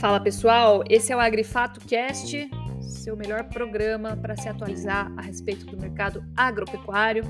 [0.00, 2.48] Fala pessoal, esse é o Agrifato Cast,
[2.80, 7.24] seu melhor programa para se atualizar a respeito do mercado agropecuário.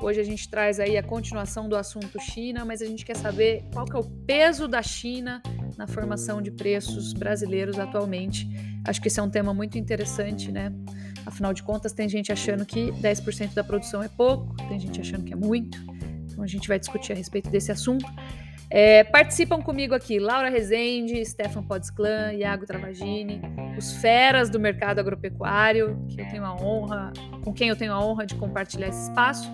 [0.00, 3.64] Hoje a gente traz aí a continuação do assunto China, mas a gente quer saber
[3.72, 5.42] qual que é o peso da China
[5.76, 8.48] na formação de preços brasileiros atualmente.
[8.86, 10.72] Acho que esse é um tema muito interessante, né?
[11.26, 15.24] Afinal de contas, tem gente achando que 10% da produção é pouco, tem gente achando
[15.24, 15.78] que é muito.
[16.40, 18.06] Então a gente vai discutir a respeito desse assunto.
[18.70, 23.42] É, participam comigo aqui Laura Rezende, Stefan Podsclan, Iago Travagini,
[23.76, 27.12] os feras do mercado agropecuário, que eu tenho a honra,
[27.44, 29.50] com quem eu tenho a honra de compartilhar esse espaço.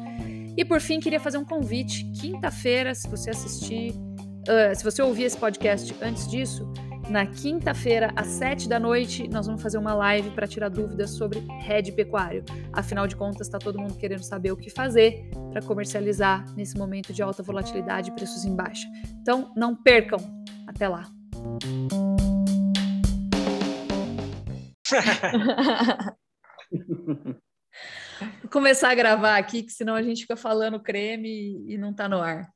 [0.56, 2.04] E por fim, queria fazer um convite.
[2.12, 6.73] Quinta-feira, se você assistir, uh, se você ouvir esse podcast antes disso,
[7.09, 11.38] na quinta-feira, às sete da noite, nós vamos fazer uma live para tirar dúvidas sobre
[11.60, 12.45] rede pecuário.
[12.73, 17.12] Afinal de contas, está todo mundo querendo saber o que fazer para comercializar nesse momento
[17.12, 18.87] de alta volatilidade e preços em baixa.
[19.20, 20.18] Então, não percam.
[20.66, 21.07] Até lá.
[28.43, 32.09] Vou começar a gravar aqui, que senão a gente fica falando creme e não está
[32.09, 32.48] no ar.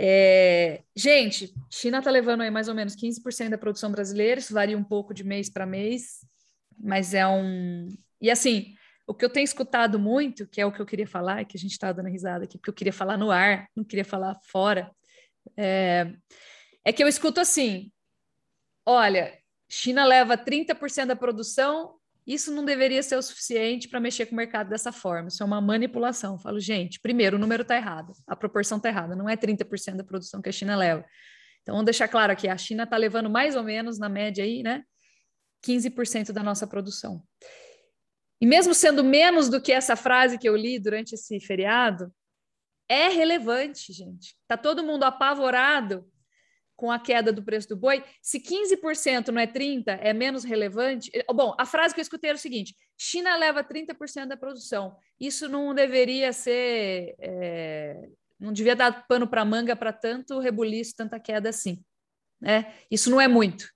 [0.00, 4.76] É, gente, China está levando aí mais ou menos 15% da produção brasileira, isso varia
[4.76, 6.26] um pouco de mês para mês,
[6.78, 7.88] mas é um.
[8.20, 8.74] E assim,
[9.06, 11.60] o que eu tenho escutado muito, que é o que eu queria falar, que a
[11.60, 14.90] gente está dando risada aqui, porque eu queria falar no ar, não queria falar fora,
[15.56, 16.12] é,
[16.84, 17.92] é que eu escuto assim:
[18.86, 19.36] olha,
[19.68, 24.36] China leva 30% da produção, isso não deveria ser o suficiente para mexer com o
[24.36, 25.28] mercado dessa forma.
[25.28, 26.34] Isso é uma manipulação.
[26.34, 29.96] Eu falo, gente, primeiro, o número está errado, a proporção está errada, não é 30%
[29.96, 31.04] da produção que a China leva.
[31.62, 34.62] Então, vamos deixar claro aqui: a China está levando mais ou menos, na média aí,
[34.62, 34.84] né,
[35.66, 37.22] 15% da nossa produção.
[38.40, 42.12] E mesmo sendo menos do que essa frase que eu li durante esse feriado,
[42.88, 44.36] é relevante, gente.
[44.42, 46.06] Está todo mundo apavorado
[46.84, 51.10] com a queda do preço do boi, se 15% não é 30%, é menos relevante.
[51.14, 54.94] Eh, bom, a frase que eu escutei era o seguinte: China leva 30% da produção.
[55.18, 57.14] Isso não deveria ser.
[57.18, 58.06] É,
[58.38, 61.82] não devia dar pano para manga para tanto rebuliço, tanta queda assim.
[62.38, 62.70] Né?
[62.90, 63.66] Isso não é muito.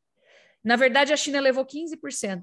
[0.63, 2.43] Na verdade, a China levou 15%.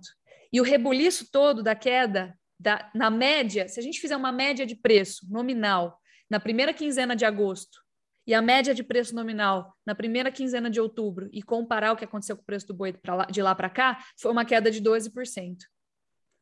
[0.51, 4.65] E o rebuliço todo da queda, da, na média, se a gente fizer uma média
[4.65, 7.84] de preço nominal na primeira quinzena de agosto
[8.27, 12.05] e a média de preço nominal na primeira quinzena de outubro e comparar o que
[12.05, 14.81] aconteceu com o preço do boi lá, de lá para cá, foi uma queda de
[14.81, 15.57] 12%.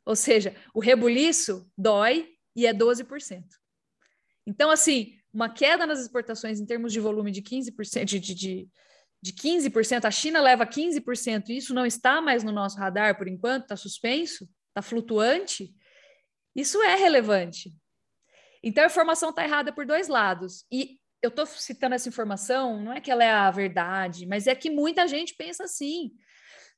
[0.06, 3.44] Ou seja, o rebuliço dói e é 12%.
[4.46, 8.70] Então, assim, uma queda nas exportações em termos de volume de 15%, de, de,
[9.22, 13.28] de 15%, a China leva 15%, e isso não está mais no nosso radar por
[13.28, 15.74] enquanto, está suspenso, está flutuante,
[16.56, 17.74] isso é relevante.
[18.62, 20.66] Então, a informação está errada por dois lados.
[20.72, 24.54] E eu estou citando essa informação, não é que ela é a verdade, mas é
[24.54, 26.12] que muita gente pensa assim.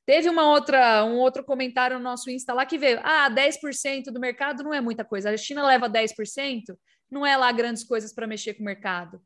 [0.06, 4.20] Teve uma outra, um outro comentário no nosso Insta lá que veio: ah, 10% do
[4.20, 5.30] mercado não é muita coisa.
[5.30, 6.78] A China leva 10%,
[7.10, 9.20] não é lá grandes coisas para mexer com o mercado.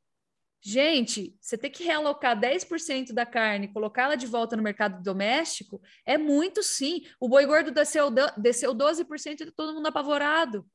[0.63, 6.17] Gente, você ter que realocar 10% da carne, colocá-la de volta no mercado doméstico, é
[6.17, 7.03] muito sim.
[7.21, 10.67] O boi gordo desceu, desceu 12% e todo mundo apavorado.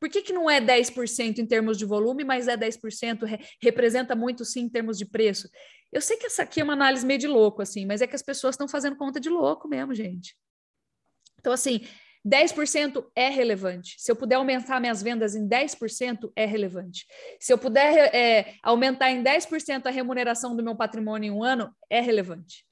[0.00, 3.24] Por que, que não é 10% em termos de volume, mas é 10%?
[3.24, 5.48] Re representa muito sim em termos de preço.
[5.92, 8.16] Eu sei que essa aqui é uma análise meio de louco, assim, mas é que
[8.16, 10.34] as pessoas estão fazendo conta de louco mesmo, gente.
[11.38, 11.82] Então, assim,
[12.26, 13.96] 10% é relevante.
[13.98, 17.06] Se eu puder aumentar minhas vendas em 10%, é relevante.
[17.38, 21.74] Se eu puder é, aumentar em 10% a remuneração do meu patrimônio em um ano,
[21.90, 22.64] é relevante.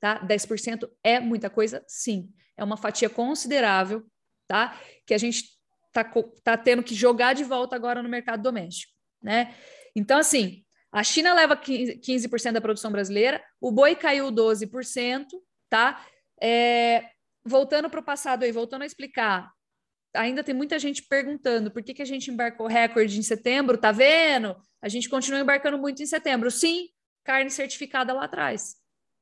[0.00, 0.20] Tá?
[0.24, 2.32] 10% é muita coisa, sim.
[2.56, 4.04] É uma fatia considerável,
[4.46, 4.78] tá?
[5.06, 5.57] Que a gente
[5.88, 6.04] está
[6.44, 9.54] tá tendo que jogar de volta agora no mercado doméstico, né?
[9.94, 15.26] Então, assim, a China leva 15% da produção brasileira, o boi caiu 12%,
[15.68, 16.04] tá?
[16.40, 17.10] É,
[17.44, 19.50] voltando para o passado aí, voltando a explicar,
[20.14, 23.92] ainda tem muita gente perguntando por que, que a gente embarcou recorde em setembro, tá
[23.92, 24.56] vendo?
[24.80, 26.50] A gente continua embarcando muito em setembro.
[26.50, 26.88] Sim,
[27.24, 28.76] carne certificada lá atrás.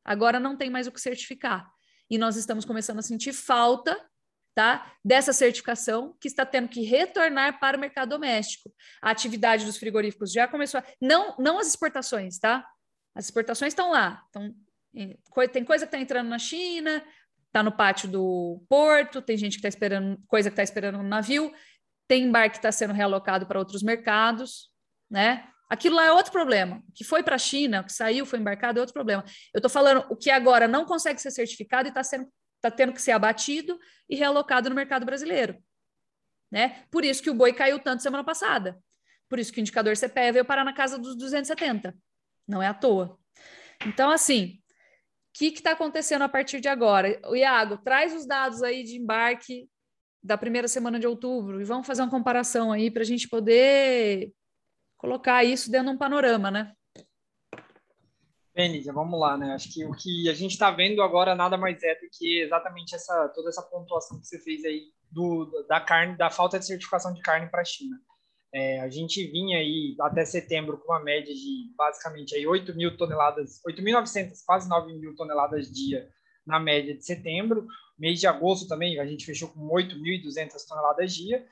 [0.05, 1.69] Agora não tem mais o que certificar.
[2.09, 3.99] E nós estamos começando a sentir falta
[4.57, 4.91] tá?
[5.05, 8.73] dessa certificação que está tendo que retornar para o mercado doméstico.
[9.03, 10.85] A atividade dos frigoríficos já começou, a...
[10.99, 12.67] não, não as exportações, tá?
[13.15, 14.55] As exportações estão lá, então,
[15.53, 17.05] tem coisa que está entrando na China,
[17.47, 21.09] está no pátio do porto, tem gente que está esperando, coisa que está esperando no
[21.09, 21.53] navio,
[22.09, 24.71] tem embarque que está sendo realocado para outros mercados,
[25.11, 25.47] né?
[25.69, 26.83] Aquilo lá é outro problema.
[26.89, 29.23] O que foi para a China, o que saiu, foi embarcado, é outro problema.
[29.53, 32.27] Eu estou falando o que agora não consegue ser certificado e está sendo
[32.57, 35.57] está tendo que ser abatido e realocado no mercado brasileiro.
[36.51, 36.85] Né?
[36.91, 38.79] Por isso que o boi caiu tanto semana passada.
[39.29, 41.95] Por isso que o indicador CPE veio parar na casa dos 270.
[42.47, 43.19] Não é à toa.
[43.85, 44.61] Então, assim,
[45.35, 47.21] o que está acontecendo a partir de agora?
[47.27, 49.69] O Iago, traz os dados aí de embarque
[50.23, 54.33] da primeira semana de outubro e vamos fazer uma comparação aí para a gente poder
[54.97, 56.73] colocar isso dentro de um panorama, né?
[58.57, 59.53] Bem, vamos lá, né?
[59.53, 62.95] Acho que o que a gente está vendo agora nada mais é do que exatamente
[62.95, 67.13] essa toda essa pontuação que você fez aí do, da carne, da falta de certificação
[67.13, 68.01] de carne para a China.
[68.55, 72.97] É, a gente vinha aí até setembro com uma média de basicamente aí 8 mil
[72.97, 76.09] toneladas, 8.900, quase 9 mil toneladas dia
[76.47, 77.67] na média de setembro.
[77.99, 81.47] Mês de agosto também a gente fechou com 8.200 toneladas dia.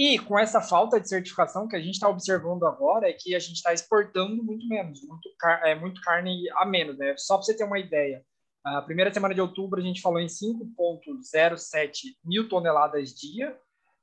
[0.00, 3.38] E com essa falta de certificação que a gente está observando agora é que a
[3.38, 6.96] gente está exportando muito menos, muito, car é, muito carne a menos.
[6.96, 7.14] Né?
[7.18, 8.24] Só para você ter uma ideia,
[8.64, 13.54] a primeira semana de outubro a gente falou em 5,07 mil toneladas dia,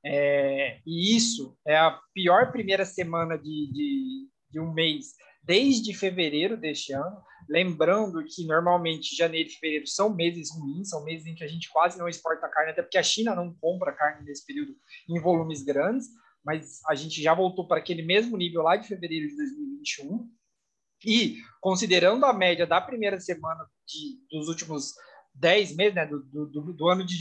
[0.05, 5.15] é, e isso é a pior primeira semana de, de, de um mês
[5.47, 7.23] desde fevereiro deste ano.
[7.49, 11.69] Lembrando que normalmente janeiro e fevereiro são meses ruins, são meses em que a gente
[11.71, 14.75] quase não exporta carne, até porque a China não compra carne nesse período
[15.09, 16.07] em volumes grandes,
[16.44, 20.29] mas a gente já voltou para aquele mesmo nível lá de fevereiro de 2021.
[21.05, 24.94] E considerando a média da primeira semana de, dos últimos
[25.35, 27.15] 10 meses, né, do, do, do, ano de,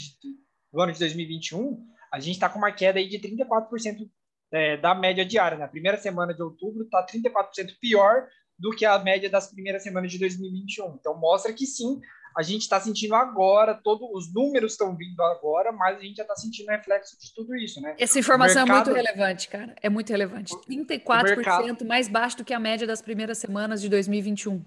[0.72, 4.10] do ano de 2021, a gente está com uma queda aí de 34%
[4.52, 5.58] é, da média diária.
[5.58, 5.70] Na né?
[5.70, 8.26] primeira semana de outubro está 34% pior
[8.58, 10.96] do que a média das primeiras semanas de 2021.
[10.98, 12.00] Então, mostra que sim,
[12.36, 16.22] a gente está sentindo agora, todos os números estão vindo agora, mas a gente já
[16.22, 17.96] está sentindo reflexo de tudo isso, né?
[17.98, 18.90] Essa informação mercado...
[18.90, 19.76] é muito relevante, cara.
[19.82, 20.54] É muito relevante.
[20.54, 21.84] 34% mercado...
[21.86, 24.62] mais baixo do que a média das primeiras semanas de 2021.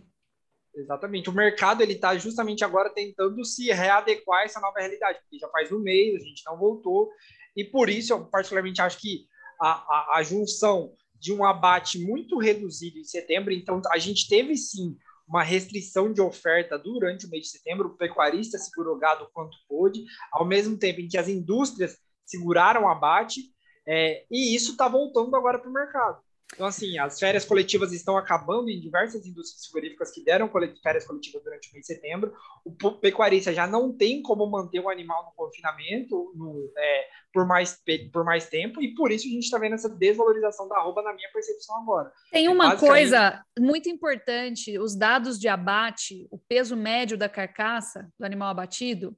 [0.76, 1.30] Exatamente.
[1.30, 5.48] O mercado ele está justamente agora tentando se readequar a essa nova realidade, porque já
[5.50, 7.10] faz um mês, a gente não voltou,
[7.56, 9.28] e por isso eu particularmente acho que
[9.60, 13.52] a, a, a junção de um abate muito reduzido em setembro.
[13.52, 14.98] Então, a gente teve sim
[15.28, 17.90] uma restrição de oferta durante o mês de setembro.
[17.90, 23.42] O pecuarista segurou gado quanto pôde, ao mesmo tempo em que as indústrias seguraram abate,
[23.88, 26.22] é, e isso está voltando agora para o mercado.
[26.54, 30.50] Então, assim, as férias coletivas estão acabando em diversas indústrias frigoríficas que deram
[30.82, 32.34] férias coletivas durante o mês de setembro.
[32.66, 37.80] O pecuarista já não tem como manter o animal no confinamento no, é, por, mais,
[38.12, 41.14] por mais tempo, e por isso a gente está vendo essa desvalorização da arroba, na
[41.14, 42.12] minha percepção agora.
[42.32, 48.12] Tem é uma coisa muito importante: os dados de abate, o peso médio da carcaça
[48.20, 49.16] do animal abatido.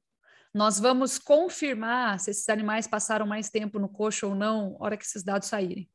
[0.54, 5.06] Nós vamos confirmar se esses animais passaram mais tempo no coxo ou não, hora que
[5.06, 5.89] esses dados saírem.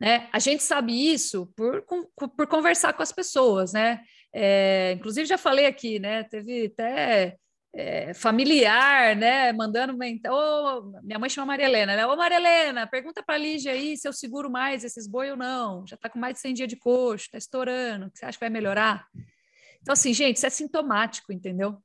[0.00, 0.28] Né?
[0.32, 4.02] A gente sabe isso por, por conversar com as pessoas, né?
[4.32, 6.24] É, inclusive já falei aqui, né?
[6.24, 7.36] Teve até
[7.72, 9.52] é, familiar, né?
[9.52, 12.06] Mandando oh, minha mãe chama Maria Helena, né?
[12.06, 15.36] Ô Maria Helena, pergunta para a Lígia aí se eu seguro mais esses boi ou
[15.36, 15.86] não.
[15.86, 18.10] Já está com mais de 100 dias de coxo, está estourando.
[18.12, 19.06] Você acha que vai melhorar?
[19.80, 21.78] Então, assim, gente, isso é sintomático, entendeu?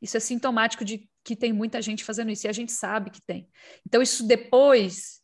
[0.00, 3.22] Isso é sintomático de que tem muita gente fazendo isso e a gente sabe que
[3.22, 3.48] tem.
[3.86, 5.21] Então, isso depois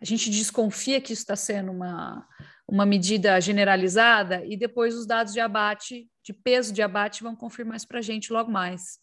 [0.00, 2.26] a gente desconfia que isso está sendo uma,
[2.68, 7.76] uma medida generalizada e depois os dados de abate, de peso de abate, vão confirmar
[7.76, 8.98] isso para a gente logo mais.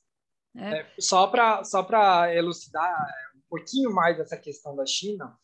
[0.53, 0.79] Né?
[0.79, 1.85] É, só para só
[2.27, 2.95] elucidar
[3.35, 5.35] um pouquinho mais dessa questão da China,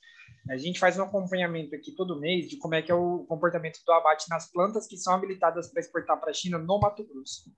[0.49, 3.79] a gente faz um acompanhamento aqui todo mês de como é que é o comportamento
[3.85, 7.51] do abate nas plantas que são habilitadas para exportar para a China no Mato Grosso.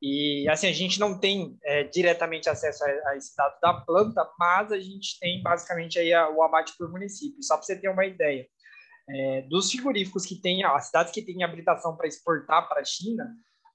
[0.00, 4.28] E assim, a gente não tem é, diretamente acesso a, a, esse dado da planta,
[4.38, 7.42] mas a gente tem basicamente aí a, o abate por município.
[7.42, 8.46] Só para você ter uma ideia,
[9.10, 13.26] é, dos frigoríficos que têm, as cidades que têm habilitação para exportar para a China,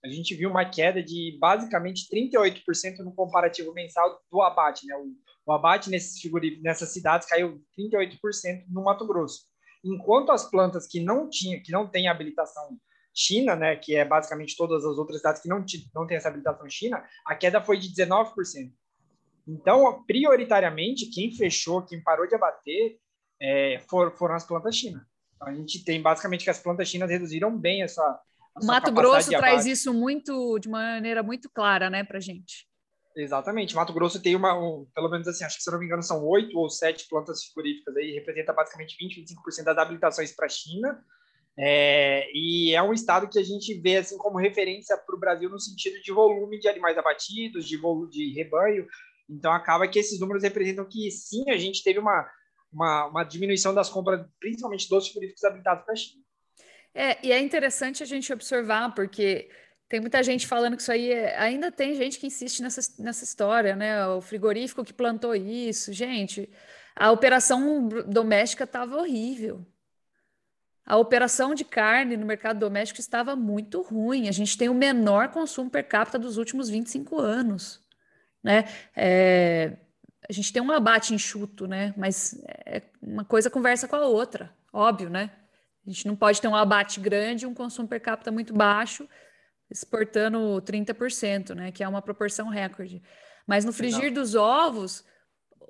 [0.03, 4.85] a gente viu uma queda de basicamente 38% no comparativo mensal do abate.
[4.85, 4.95] Né?
[4.95, 5.11] O,
[5.45, 9.45] o abate nesses frigoríficos, nessas cidades caiu 38% no Mato Grosso.
[9.83, 12.77] Enquanto as plantas que não tinham, que não têm habilitação
[13.13, 16.67] China, né, que é basicamente todas as outras cidades que não, não têm essa habilitação
[16.70, 18.34] China, a queda foi de 19%.
[19.48, 22.98] Então, prioritariamente, quem fechou, quem parou de abater,
[23.41, 25.05] é, for, foram as plantas China.
[25.36, 28.20] Então, a gente tem basicamente que as plantas chinas reduziram bem essa.
[28.58, 32.67] essa Mato Grosso traz isso muito de maneira muito clara, né, para gente.
[33.15, 33.75] Exatamente.
[33.75, 36.01] Mato Grosso tem uma, um, pelo menos assim, acho que se eu não me engano,
[36.01, 40.50] são oito ou sete plantas frigoríficas aí, representa basicamente 20, 25% das habilitações para a
[40.50, 41.00] China
[41.57, 45.50] é, e é um estado que a gente vê assim como referência para o Brasil
[45.50, 48.88] no sentido de volume de animais abatidos, de volume de rebanho.
[49.29, 52.27] Então acaba que esses números representam que sim, a gente teve uma,
[52.72, 56.24] uma, uma diminuição das compras, principalmente dos frigoríficos habilitados para a China.
[56.95, 59.50] É, e é interessante a gente observar, porque
[59.88, 61.38] tem muita gente falando que isso aí é...
[61.38, 64.07] ainda tem gente que insiste nessa, nessa história, né?
[64.07, 66.50] O frigorífico que plantou isso, gente.
[66.95, 69.65] A operação doméstica estava horrível
[70.85, 74.27] a operação de carne no mercado doméstico estava muito ruim.
[74.27, 77.81] A gente tem o menor consumo per capita dos últimos 25 anos.
[78.43, 78.65] Né?
[78.95, 79.77] É,
[80.29, 81.93] a gente tem um abate enxuto, né?
[81.95, 85.31] mas é, uma coisa conversa com a outra, óbvio, né?
[85.85, 89.07] A gente não pode ter um abate grande e um consumo per capita muito baixo,
[89.69, 91.71] exportando 30%, né?
[91.71, 93.01] que é uma proporção recorde.
[93.47, 95.03] Mas no frigir dos ovos,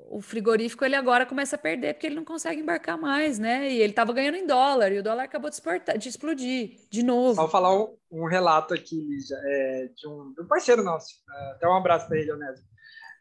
[0.09, 3.71] o frigorífico ele agora começa a perder porque ele não consegue embarcar mais, né?
[3.71, 7.03] E ele estava ganhando em dólar e o dólar acabou de, exportar, de explodir de
[7.03, 7.35] novo.
[7.35, 11.15] Só falar um, um relato aqui, Lígia, é, de, um, de, um, parceiro nosso.
[11.29, 12.63] É, até um abraço para ele, Onésio.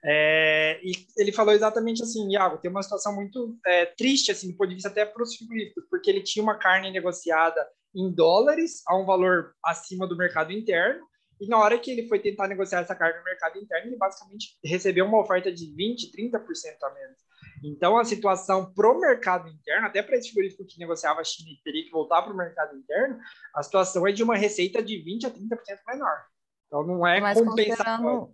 [0.05, 4.57] É, e ele falou exatamente assim, Iago, tem uma situação muito é, triste, assim, do
[4.57, 8.83] ponto de vista até para os frigoríficos, porque ele tinha uma carne negociada em dólares
[8.89, 11.07] a um valor acima do mercado interno,
[11.43, 14.57] e na hora que ele foi tentar negociar essa carne no mercado interno, ele basicamente
[14.65, 16.41] recebeu uma oferta de 20%, 30%
[16.85, 17.19] a menos.
[17.65, 21.51] Então, a situação para o mercado interno, até para esse frigorífico que negociava a China
[21.51, 23.19] e teria que voltar para o mercado interno,
[23.57, 26.25] a situação é de uma receita de 20% a 30% menor.
[26.69, 28.33] Então, não é mas compensatório.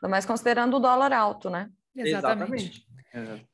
[0.00, 1.68] Mas considerando o dólar alto, né?
[1.96, 2.86] Exatamente.
[3.12, 3.48] Exatamente.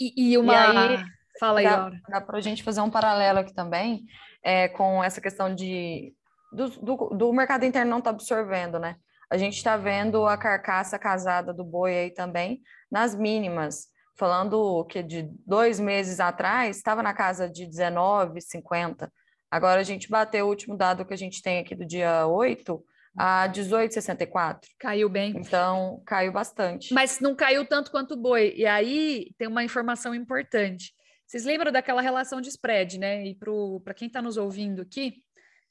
[0.00, 0.52] E, e, uma...
[0.52, 1.04] E aí,
[1.38, 4.04] Fala aí, dá, dá para a gente fazer um paralelo aqui também
[4.44, 6.14] é, com essa questão de
[6.52, 8.96] do, do, do mercado interno não está absorvendo, né?
[9.30, 15.02] A gente está vendo a carcaça casada do boi aí também nas mínimas, falando que
[15.02, 19.10] de dois meses atrás estava na casa de 19,50.
[19.50, 22.84] Agora a gente bateu o último dado que a gente tem aqui do dia 8
[23.16, 24.60] a 18,64.
[24.78, 25.34] Caiu bem.
[25.36, 26.92] Então, caiu bastante.
[26.92, 28.54] Mas não caiu tanto quanto o boi.
[28.56, 30.92] E aí tem uma informação importante.
[31.26, 33.26] Vocês lembram daquela relação de spread, né?
[33.26, 33.38] E
[33.82, 35.22] para quem está nos ouvindo aqui,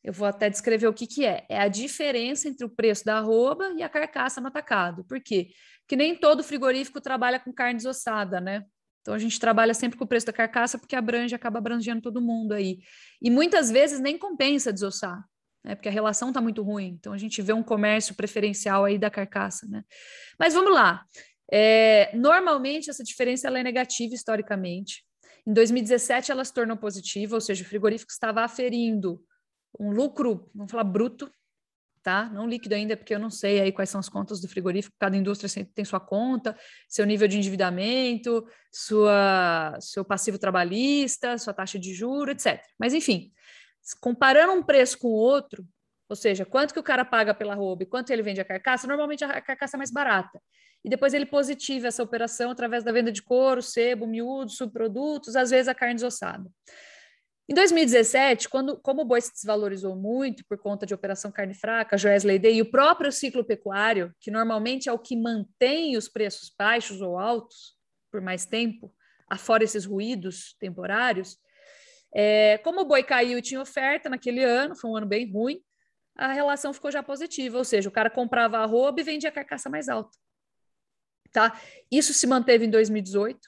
[0.04, 1.46] eu vou até descrever o que, que é.
[1.48, 5.04] É a diferença entre o preço da arroba e a carcaça no atacado.
[5.04, 5.52] Por quê?
[5.82, 8.66] Porque nem todo frigorífico trabalha com carne desossada, né?
[9.02, 12.22] Então a gente trabalha sempre com o preço da carcaça porque abrange, acaba abrangendo todo
[12.22, 12.80] mundo aí.
[13.22, 15.24] E muitas vezes nem compensa desossar,
[15.64, 15.76] né?
[15.76, 16.96] Porque a relação está muito ruim.
[17.00, 19.84] Então a gente vê um comércio preferencial aí da carcaça, né?
[20.40, 21.06] Mas vamos lá.
[21.52, 25.04] É, normalmente essa diferença ela é negativa historicamente.
[25.46, 29.22] Em 2017 ela se tornou positiva, ou seja, o frigorífico estava aferindo
[29.80, 31.32] um lucro, vamos falar bruto,
[32.04, 32.30] tá?
[32.30, 35.16] Não líquido ainda, porque eu não sei aí quais são as contas do frigorífico, cada
[35.16, 41.94] indústria tem sua conta, seu nível de endividamento, sua, seu passivo trabalhista, sua taxa de
[41.94, 42.62] juro, etc.
[42.80, 43.32] Mas, enfim,
[44.00, 45.66] comparando um preço com o outro,
[46.10, 48.88] ou seja, quanto que o cara paga pela roupa e quanto ele vende a carcaça,
[48.88, 50.42] normalmente a carcaça é mais barata.
[50.84, 55.52] E depois ele positiva essa operação através da venda de couro, sebo, miúdo, subprodutos, às
[55.52, 56.50] vezes a carne desossada.
[57.50, 61.98] Em 2017, quando, como o boi se desvalorizou muito por conta de operação carne fraca,
[61.98, 66.54] Joesley Day e o próprio ciclo pecuário, que normalmente é o que mantém os preços
[66.58, 67.76] baixos ou altos
[68.12, 68.94] por mais tempo,
[69.30, 71.38] afora esses ruídos temporários,
[72.14, 75.62] é, como o boi caiu e tinha oferta naquele ano, foi um ano bem ruim,
[76.16, 79.34] a relação ficou já positiva, ou seja, o cara comprava a roupa e vendia a
[79.34, 80.18] carcaça mais alta.
[81.32, 81.60] Tá?
[81.90, 83.40] Isso se manteve em 2018,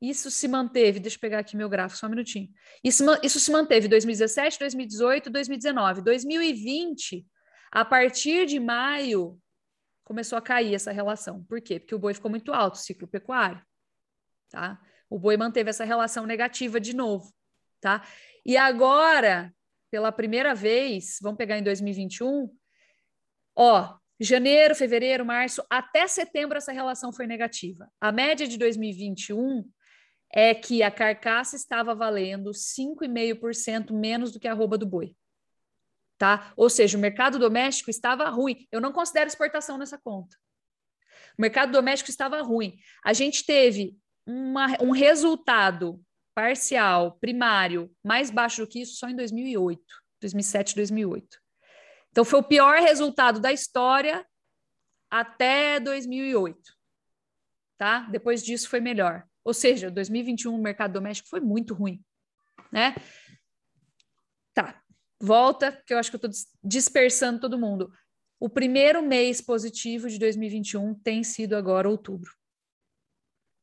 [0.00, 2.48] isso se manteve, deixa eu pegar aqui meu gráfico, só um minutinho.
[2.84, 6.02] Isso, isso se manteve 2017, 2018, 2019.
[6.02, 7.26] 2020,
[7.72, 9.38] a partir de maio,
[10.04, 11.42] começou a cair essa relação.
[11.44, 11.80] Por quê?
[11.80, 13.60] Porque o boi ficou muito alto, ciclo pecuário.
[14.48, 14.80] Tá?
[15.10, 17.32] O boi manteve essa relação negativa de novo.
[17.80, 18.06] Tá?
[18.46, 19.52] E agora,
[19.90, 22.48] pela primeira vez, vamos pegar em 2021,
[23.56, 27.90] ó, janeiro, fevereiro, março, até setembro essa relação foi negativa.
[28.00, 29.64] A média de 2021
[30.32, 35.16] é que a carcaça estava valendo 5,5% menos do que a arroba do boi.
[36.18, 36.52] Tá?
[36.56, 38.66] Ou seja, o mercado doméstico estava ruim.
[38.72, 40.36] Eu não considero exportação nessa conta.
[41.38, 42.76] O mercado doméstico estava ruim.
[43.04, 46.02] A gente teve uma, um resultado
[46.34, 49.82] parcial, primário, mais baixo do que isso só em 2008,
[50.20, 51.38] 2007, 2008.
[52.10, 54.26] Então, foi o pior resultado da história
[55.10, 56.58] até 2008.
[57.76, 58.00] Tá?
[58.10, 59.27] Depois disso, foi melhor.
[59.48, 62.04] Ou seja, 2021 o mercado doméstico foi muito ruim,
[62.70, 62.94] né?
[64.52, 64.82] Tá,
[65.18, 67.90] volta, que eu acho que eu estou dispersando todo mundo.
[68.38, 72.30] O primeiro mês positivo de 2021 tem sido agora outubro.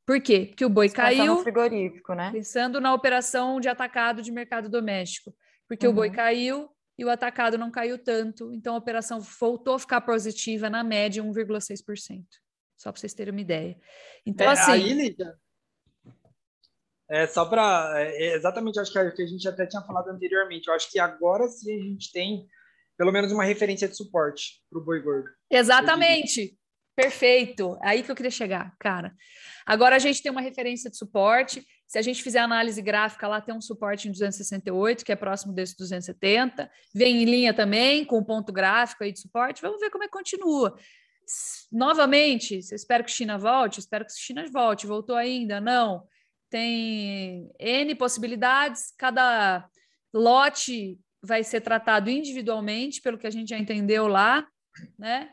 [0.07, 0.47] Por quê?
[0.47, 1.43] Porque o boi caiu.
[1.43, 2.31] frigorífico, né?
[2.31, 5.35] Pensando na operação de atacado de mercado doméstico.
[5.67, 5.93] Porque uhum.
[5.93, 6.15] o boi uhum.
[6.15, 8.51] caiu e o atacado não caiu tanto.
[8.51, 12.25] Então a operação voltou a ficar positiva na média 1,6%.
[12.75, 13.77] Só para vocês terem uma ideia.
[14.25, 14.71] Então, é, assim.
[14.71, 15.37] Aí, Lídia,
[17.09, 17.93] é, só para.
[17.97, 20.67] É, é, exatamente, acho que a, que a gente até tinha falado anteriormente.
[20.67, 22.47] Eu acho que agora sim a gente tem
[22.97, 25.29] pelo menos uma referência de suporte para o boi gordo.
[25.49, 26.57] Exatamente.
[26.95, 27.77] Perfeito.
[27.81, 29.13] Aí que eu queria chegar, cara.
[29.65, 33.41] Agora a gente tem uma referência de suporte Se a gente fizer análise gráfica, lá
[33.41, 36.71] tem um suporte em 268, que é próximo desse 270.
[36.93, 39.61] Vem em linha também, com ponto gráfico aí de suporte.
[39.61, 40.77] Vamos ver como é que continua.
[41.71, 44.87] Novamente, espero que China volte, espero que China volte.
[44.87, 45.59] Voltou ainda?
[45.59, 46.07] Não.
[46.49, 49.67] Tem N possibilidades, cada
[50.13, 54.47] lote vai ser tratado individualmente, pelo que a gente já entendeu lá,
[54.97, 55.31] né?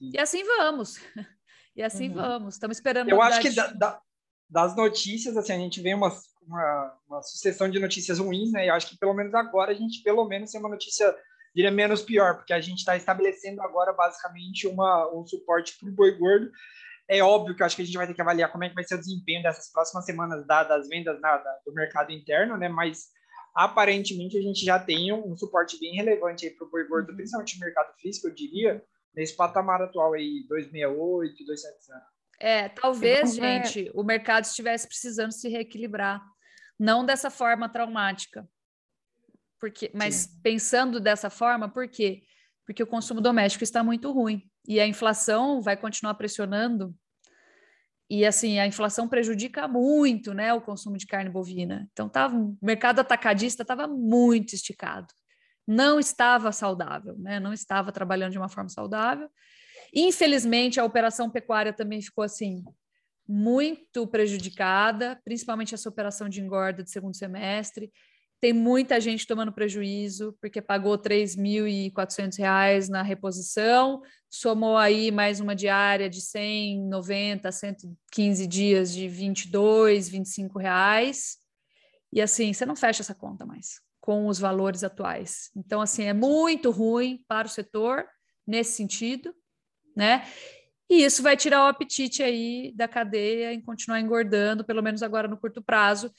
[0.00, 0.98] E assim vamos.
[1.76, 2.14] E assim uhum.
[2.16, 2.54] vamos.
[2.54, 3.08] Estamos esperando.
[3.08, 4.02] Eu acho que da, da,
[4.50, 8.64] das notícias, assim, a gente vê uma, uma, uma, sucessão de notícias ruins, né?
[8.64, 11.14] E eu acho que pelo menos agora a gente, pelo menos, tem uma notícia,
[11.54, 15.92] diria, menos pior, porque a gente está estabelecendo agora basicamente uma, um suporte para o
[15.92, 16.50] boi gordo.
[17.08, 18.74] É óbvio que eu acho que a gente vai ter que avaliar como é que
[18.74, 22.58] vai ser o desempenho dessas próximas semanas da, das vendas na, da, do mercado interno,
[22.58, 22.68] né?
[22.68, 23.06] Mas
[23.54, 27.10] aparentemente a gente já tem um, um suporte bem relevante aí para o boi gordo,
[27.10, 27.16] uhum.
[27.16, 28.84] principalmente no mercado físico, eu diria,
[29.14, 32.06] nesse patamar atual aí, 268, 270.
[32.40, 36.22] É, talvez, gente, o mercado estivesse precisando se reequilibrar,
[36.78, 38.46] não dessa forma traumática.
[39.58, 40.40] Porque, mas Sim.
[40.42, 42.22] pensando dessa forma, por quê?
[42.64, 46.94] Porque o consumo doméstico está muito ruim e a inflação vai continuar pressionando.
[48.08, 51.88] E assim, a inflação prejudica muito, né, o consumo de carne bovina.
[51.92, 55.08] Então, tava, o mercado atacadista estava muito esticado
[55.68, 57.38] não estava saudável, né?
[57.38, 59.28] não estava trabalhando de uma forma saudável.
[59.94, 62.64] Infelizmente, a operação pecuária também ficou assim
[63.28, 67.92] muito prejudicada, principalmente essa operação de engorda de segundo semestre.
[68.40, 75.56] Tem muita gente tomando prejuízo, porque pagou R$ 3.400 na reposição, somou aí mais uma
[75.56, 81.36] diária de 190, 115 dias de R$ 22, 25 reais.
[82.12, 85.50] E assim, você não fecha essa conta mais com os valores atuais.
[85.54, 88.06] Então, assim, é muito ruim para o setor
[88.46, 89.34] nesse sentido,
[89.94, 90.26] né?
[90.88, 95.28] E isso vai tirar o apetite aí da cadeia em continuar engordando, pelo menos agora
[95.28, 96.10] no curto prazo.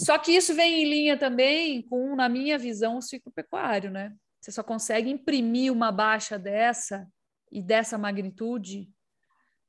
[0.00, 4.14] Só que isso vem em linha também com, na minha visão, o ciclo pecuário, né?
[4.40, 7.06] Você só consegue imprimir uma baixa dessa
[7.52, 8.88] e dessa magnitude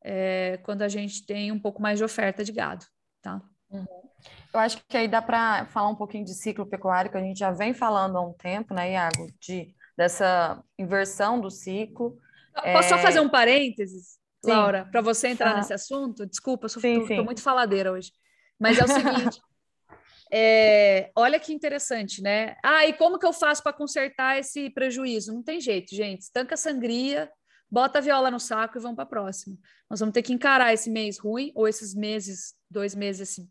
[0.02, 2.86] é, quando a gente tem um pouco mais de oferta de gado,
[3.22, 3.42] tá?
[3.70, 3.86] Uhum.
[4.54, 7.38] Eu acho que aí dá para falar um pouquinho de ciclo pecuário, que a gente
[7.38, 12.18] já vem falando há um tempo, né, Iago, de, dessa inversão do ciclo.
[12.56, 12.90] Posso é...
[12.90, 14.52] só fazer um parênteses, sim.
[14.52, 15.58] Laura, para você entrar ah.
[15.58, 16.26] nesse assunto?
[16.26, 18.12] Desculpa, eu estou muito faladeira hoje.
[18.58, 19.42] Mas é o seguinte.
[20.34, 22.56] É, olha que interessante, né?
[22.64, 25.34] Ah, e como que eu faço para consertar esse prejuízo?
[25.34, 26.22] Não tem jeito, gente.
[26.22, 27.30] Estanca a sangria,
[27.70, 29.58] bota a viola no saco e vamos para a próxima.
[29.90, 33.50] Nós vamos ter que encarar esse mês ruim, ou esses meses, dois meses, esse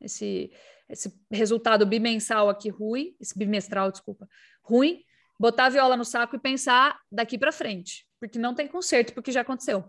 [0.00, 0.50] esse,
[0.88, 4.26] esse resultado bimensal aqui ruim, esse bimestral, desculpa,
[4.62, 5.04] ruim,
[5.38, 9.30] botar a viola no saco e pensar daqui para frente, porque não tem conserto porque
[9.30, 9.84] já aconteceu,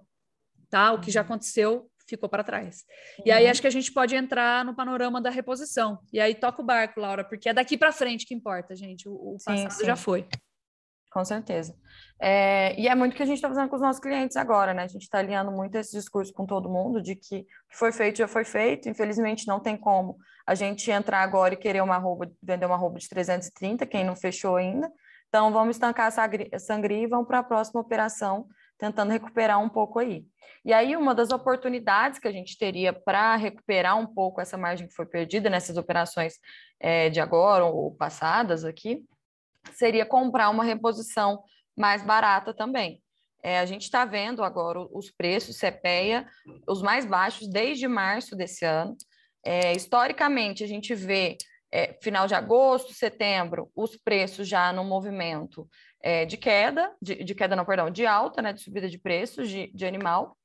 [0.69, 0.91] tá?
[0.91, 1.25] O que já uhum.
[1.25, 2.85] aconteceu ficou para trás.
[3.17, 3.25] Uhum.
[3.27, 3.51] E aí uhum.
[3.51, 5.99] acho que a gente pode entrar no panorama da reposição.
[6.13, 9.09] E aí toca o barco, Laura, porque é daqui para frente que importa, gente.
[9.09, 9.85] O, o passado sim, sim.
[9.85, 10.27] já foi.
[11.11, 11.75] Com certeza.
[12.21, 14.73] É, e é muito o que a gente está fazendo com os nossos clientes agora,
[14.73, 14.83] né?
[14.83, 17.91] A gente está alinhando muito esse discurso com todo mundo de que o que foi
[17.91, 18.87] feito já foi feito.
[18.87, 22.97] Infelizmente, não tem como a gente entrar agora e querer uma roupa, vender uma roupa
[22.97, 24.89] de 330, quem não fechou ainda.
[25.27, 28.47] Então, vamos estancar a sangria e vamos para a próxima operação,
[28.81, 30.25] tentando recuperar um pouco aí.
[30.65, 34.87] E aí, uma das oportunidades que a gente teria para recuperar um pouco essa margem
[34.87, 36.39] que foi perdida nessas operações
[36.79, 39.05] é, de agora ou passadas aqui,
[39.73, 41.43] seria comprar uma reposição
[41.77, 42.99] mais barata também.
[43.43, 46.27] É, a gente está vendo agora os preços CPEA,
[46.67, 48.95] os mais baixos desde março desse ano.
[49.45, 51.37] É, historicamente, a gente vê
[51.71, 55.67] é, final de agosto, setembro, os preços já no movimento
[56.03, 59.49] é, de queda, de, de, queda não, perdão, de alta, né, de subida de preços
[59.49, 60.37] de, de animal.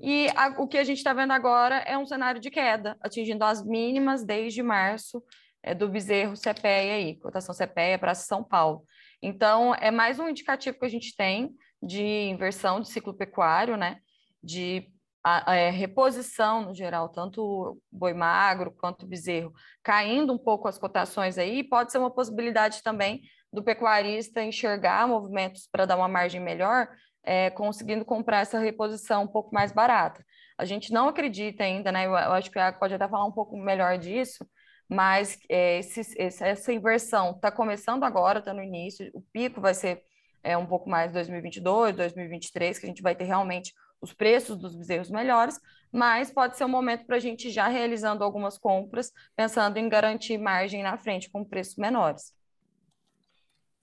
[0.00, 3.44] E a, o que a gente está vendo agora é um cenário de queda, atingindo
[3.44, 5.22] as mínimas desde março
[5.62, 8.84] é, do bezerro CPEA aí, cotação CPEA para São Paulo.
[9.20, 13.98] Então, é mais um indicativo que a gente tem de inversão de ciclo pecuário, né?
[14.42, 14.88] De
[15.22, 20.78] a, a, é, reposição no geral, tanto boi magro quanto bezerro, caindo um pouco as
[20.78, 26.40] cotações aí, pode ser uma possibilidade também do pecuarista enxergar movimentos para dar uma margem
[26.40, 26.88] melhor,
[27.22, 30.24] é, conseguindo comprar essa reposição um pouco mais barata.
[30.56, 32.06] A gente não acredita ainda, né?
[32.06, 34.46] Eu, acho que pode até falar um pouco melhor disso,
[34.88, 40.02] mas é, esse, essa inversão está começando agora, está no início, o pico vai ser
[40.42, 44.74] é, um pouco mais 2022, 2023, que a gente vai ter realmente os preços dos
[44.74, 45.60] bezerros melhores,
[45.92, 50.38] mas pode ser um momento para a gente já realizando algumas compras, pensando em garantir
[50.38, 52.32] margem na frente com preços menores.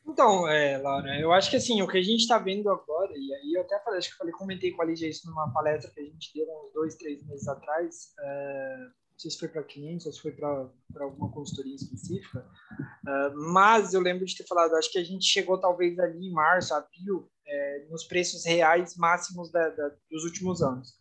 [0.10, 3.34] Então, é, Laura, eu acho que assim, o que a gente está vendo agora, e
[3.34, 5.92] aí eu até falei, acho que eu falei, comentei com a Lígia isso numa palestra
[5.92, 8.88] que a gente deu uns dois, três meses atrás, é,
[9.20, 10.70] sei se foi para clientes ou se foi para
[11.02, 15.60] alguma consultoria específica, uh, mas eu lembro de ter falado, acho que a gente chegou
[15.60, 20.94] talvez ali em março, abril, é, nos preços reais máximos da, da, dos últimos anos.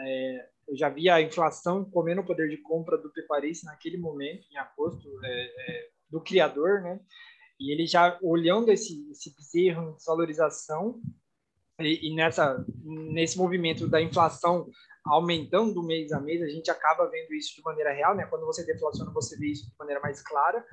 [0.00, 4.46] É, eu já vi a inflação comendo o poder de compra do pecuarista naquele momento,
[4.50, 7.00] em agosto, é, é, do criador, né?
[7.60, 11.00] E ele já olhando esse, esse bezerro em desvalorização
[11.80, 14.68] e, e, nessa, nesse movimento da inflação
[15.04, 18.26] aumentando do mês a mês, a gente acaba vendo isso de maneira real, né?
[18.26, 20.64] Quando você deflaciona, você vê isso de maneira mais clara.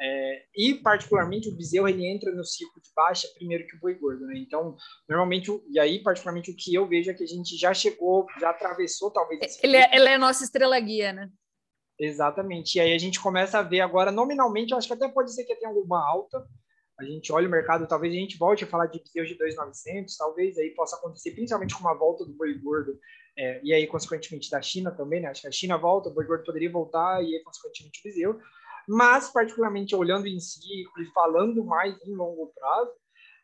[0.00, 3.94] É, e particularmente o bezerro ele entra no ciclo de baixa primeiro que o boi
[3.94, 4.34] gordo, né?
[4.38, 4.76] Então
[5.08, 8.50] normalmente e aí particularmente o que eu vejo é que a gente já chegou, já
[8.50, 9.62] atravessou talvez.
[9.62, 11.30] Ele é, ele é nossa estrela guia, né?
[11.98, 12.76] Exatamente.
[12.76, 15.44] E aí a gente começa a ver agora nominalmente, eu acho que até pode ser
[15.44, 16.44] que tenha alguma alta.
[16.98, 20.16] A gente olha o mercado, talvez a gente volte a falar de bezerro de 2.900,
[20.16, 22.98] talvez aí possa acontecer, principalmente com uma volta do boi gordo
[23.36, 25.28] é, e aí, consequentemente, da China também, né?
[25.28, 28.40] Acho que a China volta, o boi gordo poderia voltar, e aí, consequentemente, o bezerro
[28.86, 32.92] mas particularmente olhando em ciclo e falando mais em longo prazo,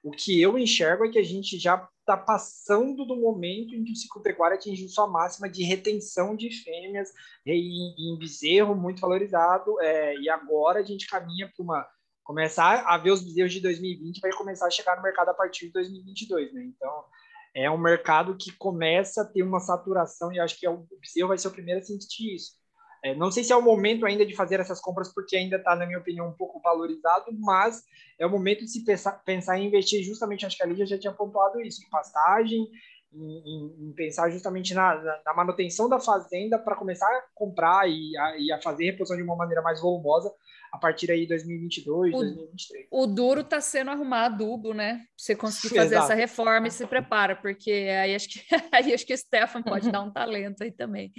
[0.03, 3.93] o que eu enxergo é que a gente já está passando do momento em que
[3.93, 7.11] o ciclo pecuário atingiu sua máxima de retenção de fêmeas
[7.47, 11.87] em, em bezerro muito valorizado, é, e agora a gente caminha para uma
[12.23, 15.67] começar a ver os bezerros de 2020 vai começar a chegar no mercado a partir
[15.67, 16.63] de 2022, né?
[16.65, 17.05] Então
[17.53, 21.29] é um mercado que começa a ter uma saturação e acho que é o bezerro
[21.29, 22.60] vai ser o primeiro a sentir isso.
[23.03, 25.75] É, não sei se é o momento ainda de fazer essas compras, porque ainda está,
[25.75, 27.83] na minha opinião, um pouco valorizado, mas
[28.19, 30.99] é o momento de se pensar, pensar em investir justamente, acho que a Lídia já
[30.99, 32.69] tinha pontuado isso, em pastagem,
[33.13, 37.89] em, em, em pensar justamente na, na, na, manutenção da fazenda para começar a comprar
[37.89, 40.33] e a, e a, fazer reposição de uma maneira mais volumosa
[40.73, 42.87] a partir aí de 2022, o, 2023.
[42.91, 45.05] O duro está sendo arrumar adubo, né?
[45.17, 46.13] Você conseguir fazer Exato.
[46.13, 49.91] essa reforma e se prepara, porque aí acho que aí acho que o Stefan pode
[49.91, 51.13] dar um talento aí também.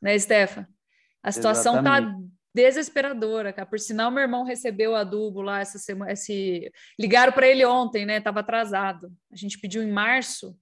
[0.00, 0.68] Né, Stefan?
[1.22, 2.00] A situação está
[2.54, 3.66] desesperadora, cara.
[3.66, 6.12] Por sinal, meu irmão recebeu adubo lá essa semana.
[6.12, 6.70] Esse...
[6.98, 8.18] Ligaram para ele ontem, né?
[8.18, 9.10] Estava atrasado.
[9.32, 10.56] A gente pediu em março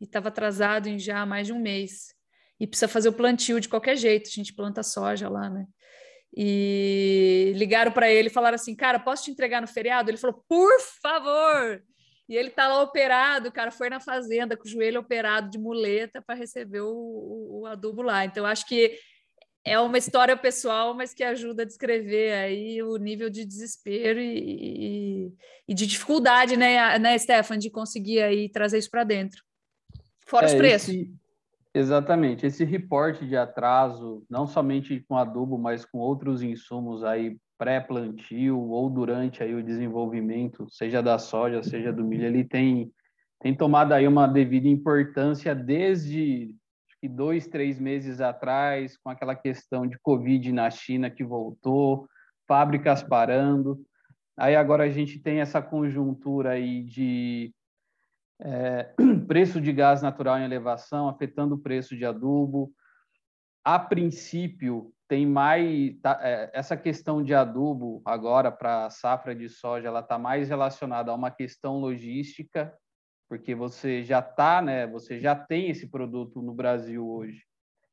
[0.00, 2.14] e estava atrasado em já mais de um mês.
[2.58, 4.28] E precisa fazer o plantio de qualquer jeito.
[4.28, 5.66] A gente planta soja lá, né?
[6.34, 10.10] E ligaram para ele e falaram assim: Cara, posso te entregar no feriado?
[10.10, 11.82] Ele falou: Por favor!
[12.28, 16.20] E ele tá lá operado, cara foi na fazenda com o joelho operado de muleta
[16.20, 18.24] para receber o, o, o adubo lá.
[18.24, 18.98] Então, acho que
[19.66, 24.38] é uma história pessoal, mas que ajuda a descrever aí o nível de desespero e,
[24.38, 25.32] e,
[25.66, 29.42] e de dificuldade, né, né, Stefan, de conseguir aí trazer isso para dentro.
[30.24, 30.90] Fora é, os preços.
[30.90, 31.12] Esse,
[31.74, 32.46] exatamente.
[32.46, 38.88] Esse reporte de atraso, não somente com adubo, mas com outros insumos aí pré-plantio ou
[38.88, 42.92] durante aí o desenvolvimento, seja da soja, seja do milho, ele tem,
[43.40, 46.54] tem tomado aí uma devida importância desde
[47.06, 52.08] que dois, três meses atrás, com aquela questão de Covid na China que voltou,
[52.48, 53.80] fábricas parando.
[54.36, 57.54] Aí agora a gente tem essa conjuntura aí de
[58.40, 58.92] é,
[59.28, 62.72] preço de gás natural em elevação, afetando o preço de adubo.
[63.64, 69.48] A princípio, tem mais tá, é, essa questão de adubo agora para a safra de
[69.48, 72.76] soja, ela está mais relacionada a uma questão logística
[73.28, 74.86] porque você já está, né?
[74.86, 77.42] Você já tem esse produto no Brasil hoje.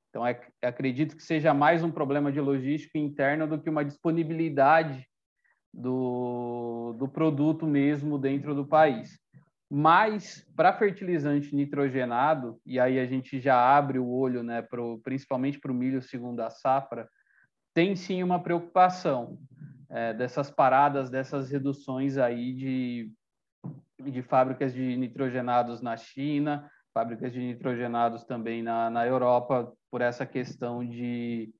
[0.09, 5.07] Então, é, acredito que seja mais um problema de logística interna do que uma disponibilidade
[5.73, 9.19] do, do produto mesmo dentro do país.
[9.67, 15.59] Mas, para fertilizante nitrogenado, e aí a gente já abre o olho, né, pro, principalmente
[15.59, 17.09] para o milho segunda safra,
[17.73, 19.39] tem sim uma preocupação
[19.89, 23.11] é, dessas paradas, dessas reduções aí de,
[23.99, 30.25] de fábricas de nitrogenados na China, fábricas de nitrogenados também na, na Europa, por essa
[30.25, 31.53] questão de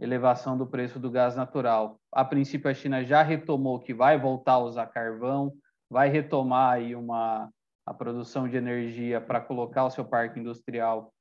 [0.00, 2.00] elevação do preço do gás natural.
[2.10, 5.52] A princípio, a China já retomou que vai voltar a usar carvão,
[5.88, 7.50] vai retomar aí uma,
[7.86, 11.12] a produção de energia para colocar o seu parque industrial,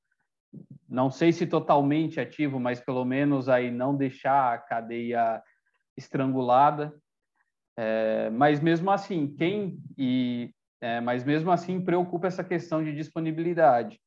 [0.88, 5.42] não sei se totalmente ativo, mas pelo menos aí não deixar a cadeia
[5.96, 6.94] estrangulada.
[7.78, 14.00] É, mas mesmo assim, quem e é, mas mesmo assim preocupa essa questão de disponibilidade.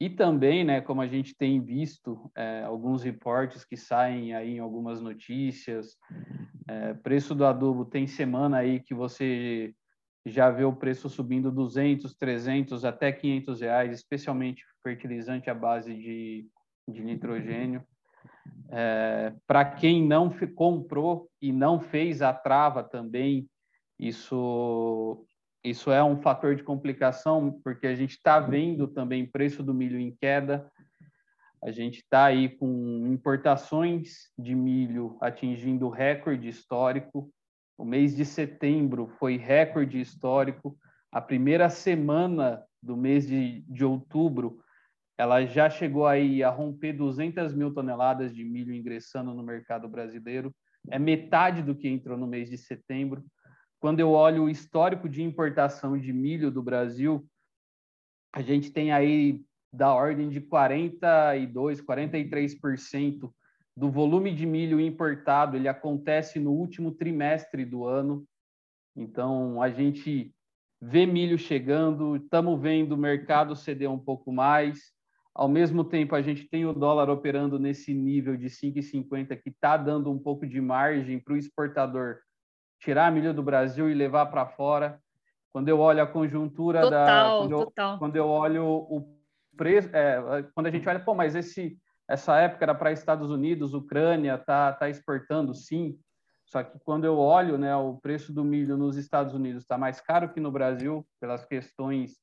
[0.00, 4.58] E também, né, como a gente tem visto é, alguns reportes que saem aí em
[4.58, 5.96] algumas notícias,
[6.66, 9.74] é, preço do adubo tem semana aí que você
[10.24, 16.46] já vê o preço subindo 200, 300, até 500 reais, especialmente fertilizante à base de,
[16.88, 17.84] de nitrogênio.
[18.70, 23.48] É, Para quem não comprou e não fez a trava também,
[23.98, 25.26] isso,
[25.62, 29.98] isso é um fator de complicação, porque a gente está vendo também preço do milho
[29.98, 30.70] em queda.
[31.62, 37.30] A gente está aí com importações de milho atingindo recorde histórico.
[37.76, 40.78] O mês de setembro foi recorde histórico.
[41.12, 44.60] A primeira semana do mês de, de outubro,
[45.20, 50.50] ela já chegou aí a romper 200 mil toneladas de milho ingressando no mercado brasileiro.
[50.88, 53.22] É metade do que entrou no mês de setembro.
[53.78, 57.22] Quando eu olho o histórico de importação de milho do Brasil,
[58.32, 63.30] a gente tem aí da ordem de 42, 43%
[63.76, 68.24] do volume de milho importado, ele acontece no último trimestre do ano.
[68.96, 70.34] Então, a gente
[70.80, 74.98] vê milho chegando, estamos vendo o mercado ceder um pouco mais.
[75.40, 79.74] Ao mesmo tempo, a gente tem o dólar operando nesse nível de 5,50 que está
[79.74, 82.18] dando um pouco de margem para o exportador
[82.78, 85.00] tirar milho do Brasil e levar para fora.
[85.50, 87.38] Quando eu olho a conjuntura total, da.
[87.38, 87.98] Quando eu, total.
[87.98, 89.18] quando eu olho o
[89.56, 89.88] preço.
[89.96, 94.36] É, quando a gente olha, pô, mas esse, essa época era para Estados Unidos, Ucrânia,
[94.36, 95.98] tá, tá exportando, sim.
[96.44, 100.02] Só que quando eu olho, né, o preço do milho nos Estados Unidos está mais
[100.02, 102.18] caro que no Brasil, pelas questões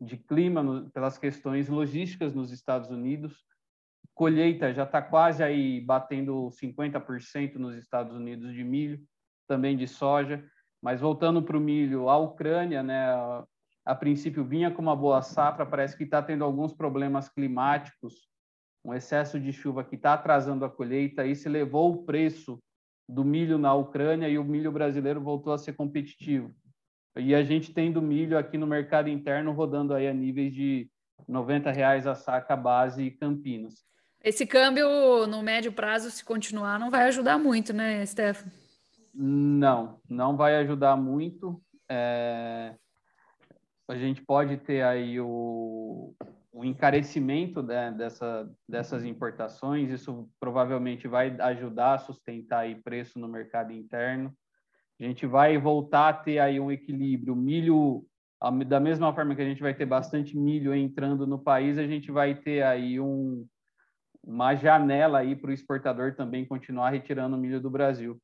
[0.00, 3.44] de clima, no, pelas questões logísticas nos Estados Unidos.
[4.14, 9.02] Colheita já está quase aí batendo 50% nos Estados Unidos de milho,
[9.46, 10.44] também de soja.
[10.82, 13.06] Mas voltando para o milho, a Ucrânia, né,
[13.84, 18.28] a princípio vinha com uma boa safra, parece que está tendo alguns problemas climáticos,
[18.84, 22.58] um excesso de chuva que está atrasando a colheita, isso levou o preço
[23.08, 26.54] do milho na Ucrânia e o milho brasileiro voltou a ser competitivo.
[27.16, 30.88] E a gente tem do milho aqui no mercado interno rodando aí a níveis de
[31.26, 33.84] 90 reais a saca base Campinas.
[34.22, 38.50] Esse câmbio no médio prazo, se continuar, não vai ajudar muito, né, Stefano?
[39.14, 41.60] Não, não vai ajudar muito.
[41.88, 42.74] É
[43.88, 46.14] a gente pode ter aí o,
[46.52, 53.28] o encarecimento né, dessa, dessas importações, isso provavelmente vai ajudar a sustentar aí preço no
[53.28, 54.34] mercado interno.
[54.98, 57.36] A gente vai voltar a ter aí um equilíbrio.
[57.36, 58.04] Milho,
[58.66, 62.10] da mesma forma que a gente vai ter bastante milho entrando no país, a gente
[62.10, 63.46] vai ter aí um,
[64.22, 68.18] uma janela aí para o exportador também continuar retirando milho do Brasil.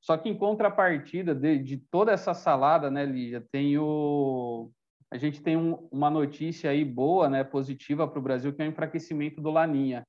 [0.00, 4.70] Só que em contrapartida de, de toda essa salada, né, Lígia, tem o,
[5.10, 8.66] a gente tem um, uma notícia aí boa, né, positiva para o Brasil, que é
[8.66, 10.06] o enfraquecimento do Laninha.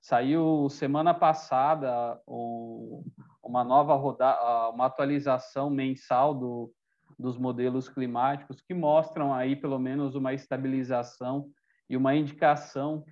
[0.00, 3.04] Saiu semana passada um,
[3.48, 6.70] uma nova rodada, uma atualização mensal do,
[7.18, 11.48] dos modelos climáticos que mostram aí pelo menos uma estabilização
[11.88, 13.02] e uma indicação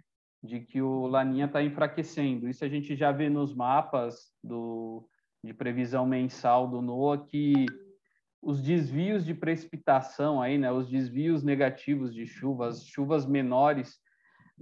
[0.42, 2.48] de que o Laninha está enfraquecendo.
[2.48, 5.08] Isso a gente já vê nos mapas do,
[5.42, 7.66] de previsão mensal do NOAA que
[8.42, 13.98] os desvios de precipitação aí, né, os desvios negativos de chuvas, chuvas menores,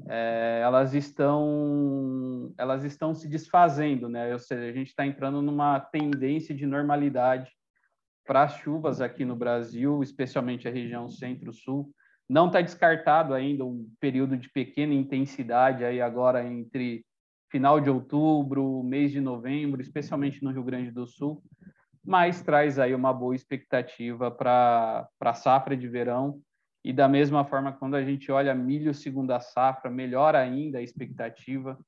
[0.08, 4.32] é, elas estão elas estão se desfazendo, né?
[4.32, 7.50] Ou seja, a gente está entrando numa tendência de normalidade
[8.26, 11.90] para as chuvas aqui no Brasil, especialmente a região centro-sul.
[12.28, 17.04] Não está descartado ainda um período de pequena intensidade aí agora entre
[17.50, 21.42] final de outubro, mês de novembro, especialmente no Rio Grande do Sul
[22.04, 26.38] mas traz aí uma boa expectativa para a safra de verão.
[26.84, 31.78] E da mesma forma, quando a gente olha milho segunda safra, melhor ainda a expectativa.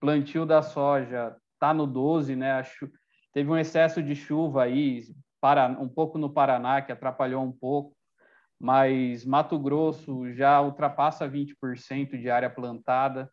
[0.00, 2.62] Plantio da soja está no 12, né?
[3.32, 5.02] Teve um excesso de chuva aí,
[5.40, 7.96] para, um pouco no Paraná, que atrapalhou um pouco,
[8.60, 13.28] mas Mato Grosso já ultrapassa 20% de área plantada.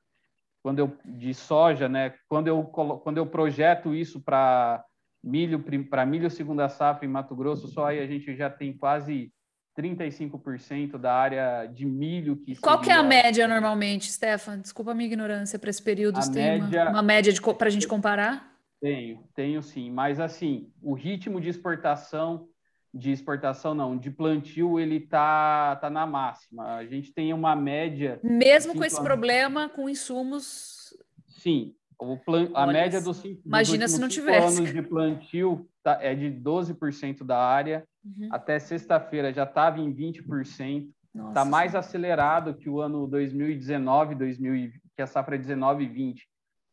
[0.64, 2.16] Quando eu de soja, né?
[2.28, 4.84] Quando eu quando eu projeto isso para
[5.24, 9.32] milho para milho segunda safra em Mato Grosso, só aí a gente já tem quase
[9.78, 14.60] 35% da área de milho que Qual que é a média normalmente, Stefan?
[14.60, 16.20] Desculpa a minha ignorância para esse período.
[16.20, 16.84] A tem média...
[16.84, 18.54] uma, uma média para a gente comparar?
[18.80, 19.90] Tenho, tenho sim.
[19.90, 22.48] Mas assim, o ritmo de exportação,
[22.94, 26.76] de exportação não, de plantio, ele tá, tá na máxima.
[26.76, 28.20] A gente tem uma média.
[28.24, 29.08] Mesmo com esse anos...
[29.08, 30.96] problema, com insumos.
[31.28, 31.74] Sim,
[32.12, 32.50] o plan...
[32.54, 34.60] a média dos cinco, Imagina se não tivesse.
[34.60, 37.86] anos de plantio tá, é de 12% da área.
[38.04, 38.30] Uhum.
[38.32, 40.90] Até sexta-feira já estava em 20%.
[41.28, 46.28] Está mais acelerado que o ano 2019, 2020, que a safra 19 e 20,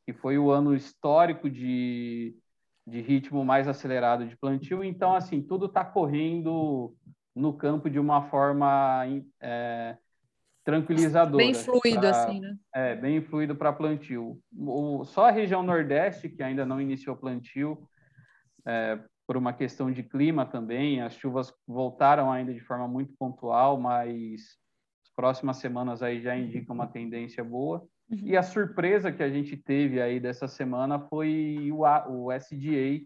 [0.07, 2.35] que foi o ano histórico de,
[2.87, 4.83] de ritmo mais acelerado de plantio.
[4.83, 6.95] Então, assim, tudo está correndo
[7.35, 9.05] no campo de uma forma
[9.41, 9.97] é,
[10.71, 11.45] tranquilizadora.
[11.45, 12.57] Bem fluido, pra, assim, né?
[12.75, 14.39] É, bem fluido para plantio.
[14.57, 17.87] O, só a região Nordeste, que ainda não iniciou plantio,
[18.67, 23.79] é, por uma questão de clima também, as chuvas voltaram ainda de forma muito pontual,
[23.79, 24.41] mas
[25.05, 27.87] as próximas semanas aí já indicam uma tendência boa.
[28.11, 28.19] Uhum.
[28.23, 33.05] E a surpresa que a gente teve aí dessa semana foi o, o SDA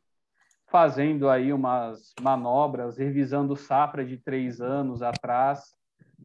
[0.66, 5.74] fazendo aí umas manobras, revisando safra de três anos atrás,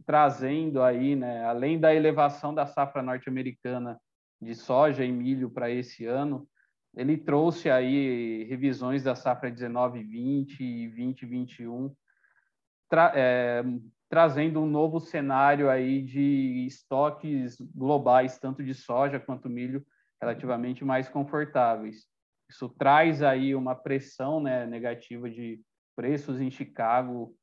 [0.05, 3.99] trazendo aí, né, além da elevação da safra norte-americana
[4.41, 6.47] de soja e milho para esse ano,
[6.95, 11.95] ele trouxe aí revisões da safra 19 20 e 20 21,
[12.89, 13.63] tra é,
[14.09, 19.85] trazendo um novo cenário aí de estoques globais, tanto de soja quanto milho,
[20.19, 22.07] relativamente mais confortáveis.
[22.49, 25.61] Isso traz aí uma pressão né, negativa de
[25.95, 27.35] preços em Chicago,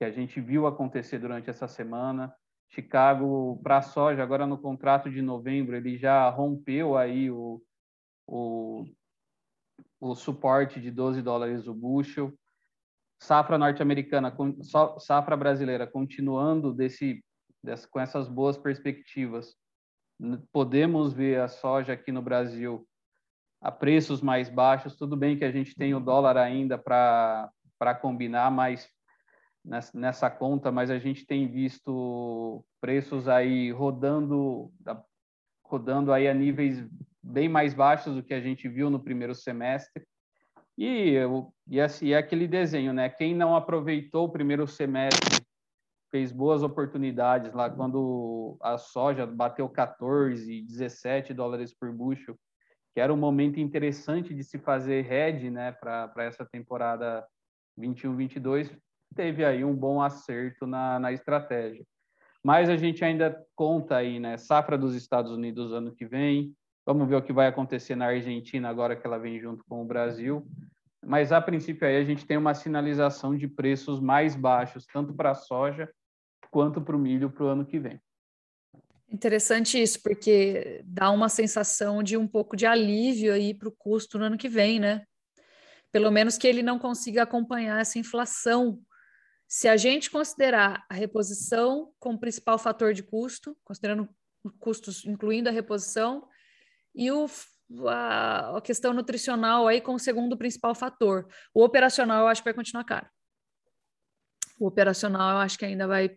[0.00, 2.34] que a gente viu acontecer durante essa semana.
[2.70, 7.62] Chicago, para a soja, agora no contrato de novembro, ele já rompeu aí o,
[8.26, 8.86] o,
[10.00, 12.32] o suporte de 12 dólares o bushel
[13.20, 14.34] safra norte-americana,
[15.00, 17.22] safra brasileira continuando desse,
[17.62, 19.54] desse, com essas boas perspectivas,
[20.50, 22.88] podemos ver a soja aqui no Brasil
[23.60, 24.96] a preços mais baixos.
[24.96, 28.88] Tudo bem que a gente tem o dólar ainda para combinar mais
[29.64, 34.72] nessa, conta, mas a gente tem visto preços aí rodando
[35.62, 36.84] rodando aí a níveis
[37.22, 40.04] bem mais baixos do que a gente viu no primeiro semestre.
[40.76, 41.14] E,
[41.68, 43.08] e, assim, é aquele desenho, né?
[43.08, 45.40] Quem não aproveitou o primeiro semestre
[46.10, 52.36] fez boas oportunidades lá quando a soja bateu 14, 17 dólares por bushel,
[52.92, 57.24] que era um momento interessante de se fazer hedge, né, para essa temporada
[57.78, 58.76] 21-22,
[59.14, 61.84] teve aí um bom acerto na, na estratégia.
[62.42, 66.54] Mas a gente ainda conta aí, né, safra dos Estados Unidos ano que vem,
[66.86, 69.84] Vamos ver o que vai acontecer na Argentina agora que ela vem junto com o
[69.84, 70.46] Brasil.
[71.04, 75.30] Mas a princípio aí a gente tem uma sinalização de preços mais baixos, tanto para
[75.30, 75.88] a soja
[76.50, 78.00] quanto para o milho para o ano que vem.
[79.08, 84.18] Interessante isso, porque dá uma sensação de um pouco de alívio aí para o custo
[84.18, 85.04] no ano que vem, né?
[85.92, 88.80] Pelo menos que ele não consiga acompanhar essa inflação.
[89.52, 94.08] Se a gente considerar a reposição como principal fator de custo, considerando
[94.60, 96.28] custos incluindo a reposição,
[96.94, 97.26] e o,
[97.88, 101.26] a, a, questão nutricional aí como segundo principal fator.
[101.52, 103.08] O operacional eu acho que vai continuar caro.
[104.60, 106.16] O operacional eu acho que ainda vai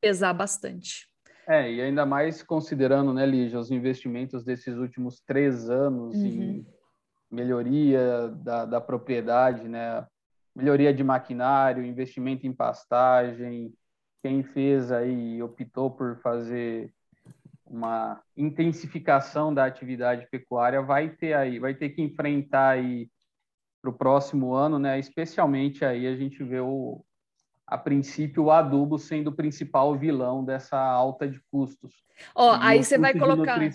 [0.00, 1.06] pesar bastante.
[1.46, 6.26] É, e ainda mais considerando, né, Lígia, os investimentos desses últimos três anos uhum.
[6.26, 6.66] em
[7.30, 10.06] melhoria da, da propriedade, né,
[10.54, 13.72] melhoria de maquinário, investimento em pastagem,
[14.22, 16.90] quem fez aí optou por fazer
[17.66, 23.08] uma intensificação da atividade pecuária vai ter aí, vai ter que enfrentar aí
[23.82, 24.98] para o próximo ano, né?
[24.98, 27.04] Especialmente aí a gente vê o
[27.66, 31.92] a princípio o adubo sendo o principal vilão dessa alta de custos.
[32.34, 33.72] Ó, oh, aí você vai colocar, nutri...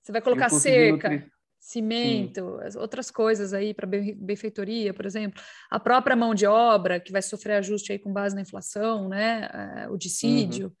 [0.00, 1.26] você vai colocar cerca.
[1.62, 2.78] Cimento, Sim.
[2.80, 7.54] outras coisas aí para benfeitoria, por exemplo, a própria mão de obra que vai sofrer
[7.54, 9.48] ajuste aí com base na inflação, né?
[9.84, 10.66] É, o dissídio.
[10.66, 10.74] Uhum.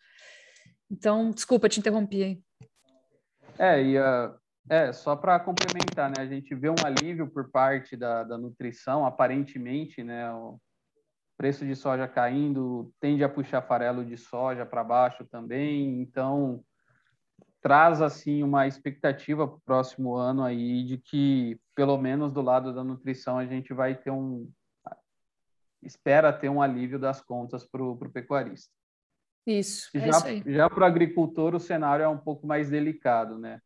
[0.90, 2.42] Então, desculpa, te interrompi aí.
[3.56, 3.96] É, e
[4.68, 6.16] é, só para complementar, né?
[6.18, 10.32] A gente vê um alívio por parte da, da nutrição, aparentemente, né?
[10.32, 10.58] O
[11.36, 16.60] preço de soja caindo tende a puxar farelo de soja para baixo também, então
[17.62, 22.74] traz assim uma expectativa para o próximo ano aí de que pelo menos do lado
[22.74, 24.50] da nutrição a gente vai ter um
[25.82, 28.72] espera ter um alívio das contas para o pecuarista.
[29.46, 33.38] Isso, é já, isso Já para o agricultor, o cenário é um pouco mais delicado,
[33.38, 33.60] né?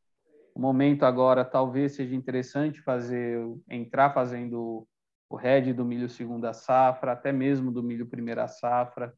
[0.54, 4.88] O momento agora talvez seja interessante fazer, entrar fazendo
[5.28, 9.12] o head do milho segunda safra, até mesmo do milho primeira safra,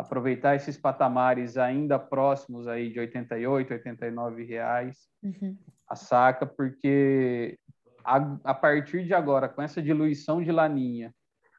[0.00, 5.56] aproveitar esses patamares ainda próximos aí de 88, 89 reais uhum.
[5.86, 7.58] a saca, porque
[8.04, 11.14] a, a partir de agora, com essa diluição de laninha,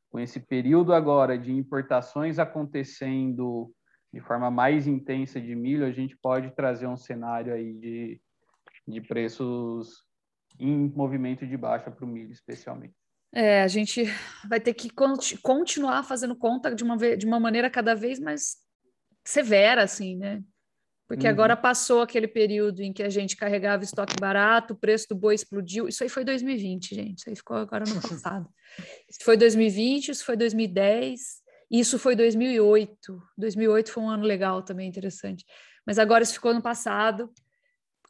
[0.10, 3.71] com esse período agora de importações acontecendo
[4.12, 8.21] de forma mais intensa de milho, a gente pode trazer um cenário aí de,
[8.88, 10.04] de preços
[10.60, 12.95] em movimento de baixa para o milho, especialmente.
[13.34, 14.03] É, a gente
[14.47, 14.89] vai ter que
[15.41, 18.57] continuar fazendo conta de uma, de uma maneira cada vez mais
[19.25, 20.43] severa, assim, né?
[21.07, 21.32] Porque uhum.
[21.32, 25.36] agora passou aquele período em que a gente carregava estoque barato, o preço do boi
[25.36, 25.88] explodiu.
[25.88, 27.19] Isso aí foi 2020, gente.
[27.19, 28.49] Isso aí ficou agora no passado.
[29.09, 31.19] Isso foi 2020, isso foi 2010.
[31.69, 33.21] Isso foi 2008.
[33.38, 35.45] 2008 foi um ano legal também, interessante.
[35.86, 37.29] Mas agora isso ficou no passado.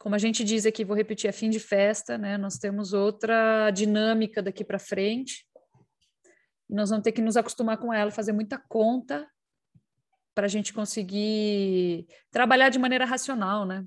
[0.02, 2.36] Como a gente diz aqui, vou repetir, é fim de festa, né?
[2.36, 5.46] Nós temos outra dinâmica daqui para frente.
[6.68, 9.24] E nós vamos ter que nos acostumar com ela, fazer muita conta
[10.34, 13.84] para a gente conseguir trabalhar de maneira racional, né?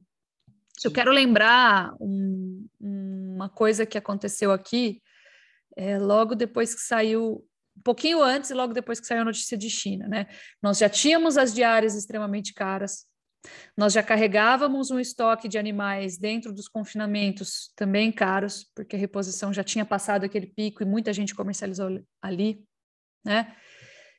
[0.85, 5.01] Eu quero lembrar um, uma coisa que aconteceu aqui
[5.75, 7.45] é, logo depois que saiu,
[7.75, 10.27] um pouquinho antes e logo depois que saiu a notícia de China, né?
[10.63, 13.05] Nós já tínhamos as diárias extremamente caras,
[13.75, 19.53] nós já carregávamos um estoque de animais dentro dos confinamentos também caros, porque a reposição
[19.53, 22.63] já tinha passado aquele pico e muita gente comercializou ali,
[23.23, 23.55] né?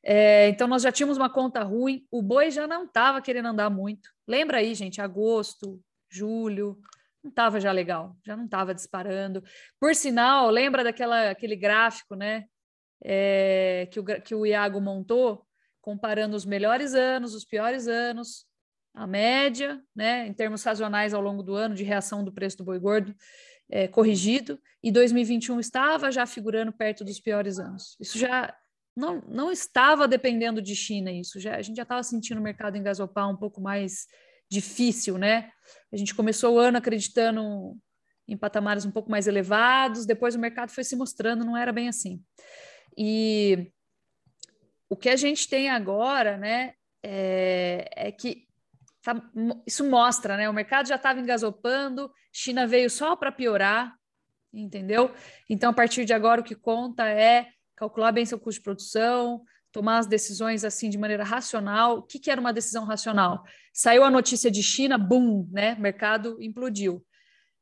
[0.09, 3.69] É, então nós já tínhamos uma conta ruim, o boi já não estava querendo andar
[3.69, 4.09] muito.
[4.27, 6.79] Lembra aí, gente, agosto, julho,
[7.27, 9.43] não estava já legal, já não estava disparando.
[9.81, 12.45] Por sinal, lembra daquela aquele gráfico, né?
[13.05, 15.45] É, que, o, que o Iago montou,
[15.81, 18.47] comparando os melhores anos, os piores anos,
[18.97, 22.65] a média, né, em termos sazonais ao longo do ano, de reação do preço do
[22.65, 23.15] boi gordo
[23.69, 27.95] é, corrigido, e 2021 estava já figurando perto dos piores anos.
[28.01, 28.57] Isso já
[28.97, 32.79] não, não estava dependendo de China, isso já a gente já estava sentindo o mercado
[32.79, 34.07] engasopar um pouco mais
[34.51, 35.51] difícil, né?
[35.93, 37.77] A gente começou o ano acreditando
[38.27, 41.89] em patamares um pouco mais elevados, depois o mercado foi se mostrando, não era bem
[41.89, 42.23] assim.
[42.97, 43.71] E
[44.89, 46.73] o que a gente tem agora, né,
[47.03, 48.46] é, é que
[49.07, 49.23] tá,
[49.65, 50.51] isso mostra, né?
[50.51, 53.95] O mercado já estava engasopando, China veio só para piorar,
[54.53, 55.13] entendeu?
[55.49, 59.45] Então, a partir de agora, o que conta é calcular bem seu custo de produção,
[59.71, 61.99] tomar as decisões assim de maneira racional.
[61.99, 63.45] O que, que era uma decisão racional?
[63.73, 65.75] Saiu a notícia de China, boom, né?
[65.75, 67.05] O mercado implodiu.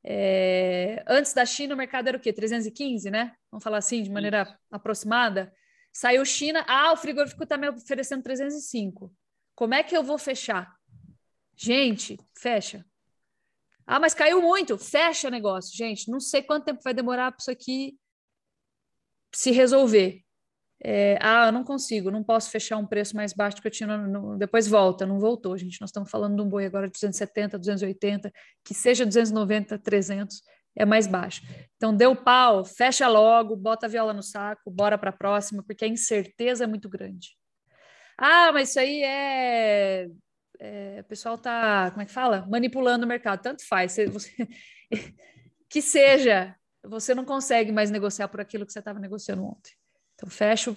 [0.03, 2.33] É, antes da China, o mercado era o quê?
[2.33, 3.33] 315, né?
[3.51, 4.57] Vamos falar assim, de maneira Isso.
[4.71, 5.53] aproximada.
[5.93, 9.13] Saiu China, ah, o frigorífico está me oferecendo 305.
[9.55, 10.73] Como é que eu vou fechar?
[11.57, 12.85] Gente, fecha.
[13.87, 14.79] Ah, mas caiu muito.
[14.79, 16.11] Fecha negócio, gente.
[16.11, 17.99] Não sei quanto tempo vai demorar para isso aqui
[19.33, 20.25] se resolver.
[20.87, 23.97] É, ah, eu não consigo, não posso fechar um preço mais baixo que eu tinha,
[23.97, 26.93] no, no, depois volta, não voltou, gente, nós estamos falando de um boi agora de
[26.93, 28.31] 270, 280,
[28.63, 30.43] que seja 290, 300,
[30.77, 31.41] é mais baixo.
[31.77, 35.87] Então, deu pau, fecha logo, bota a viola no saco, bora para a próxima, porque
[35.87, 37.31] a incerteza é muito grande.
[38.19, 40.09] Ah, mas isso aí é...
[40.59, 42.47] é o pessoal tá, como é que fala?
[42.49, 44.49] Manipulando o mercado, tanto faz, você, você...
[45.69, 49.73] que seja, você não consegue mais negociar por aquilo que você estava negociando ontem.
[50.15, 50.77] Então, fecha,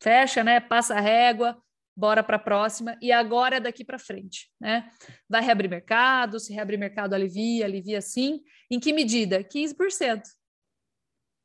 [0.00, 0.60] fecha, né?
[0.60, 1.60] Passa a régua,
[1.96, 4.88] bora para a próxima, e agora é daqui para frente, né?
[5.28, 8.40] Vai reabrir mercado, se reabrir mercado, alivia, alivia sim.
[8.70, 9.42] Em que medida?
[9.42, 10.22] 15%,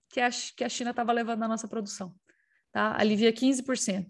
[0.09, 2.15] que a, que a China estava levando na nossa produção,
[2.71, 2.95] tá?
[2.99, 4.07] Alivia 15%.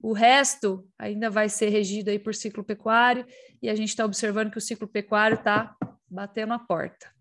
[0.00, 3.26] O resto ainda vai ser regido aí por ciclo pecuário,
[3.60, 5.76] e a gente está observando que o ciclo pecuário está
[6.08, 7.18] batendo a porta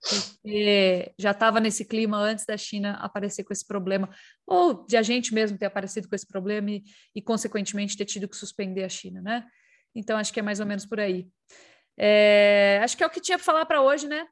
[0.00, 4.08] porque já estava nesse clima antes da China aparecer com esse problema,
[4.46, 6.84] ou de a gente mesmo ter aparecido com esse problema e,
[7.14, 9.46] e consequentemente, ter tido que suspender a China, né?
[9.94, 11.28] Então, acho que é mais ou menos por aí.
[11.96, 14.26] É, acho que é o que tinha para falar para hoje, né?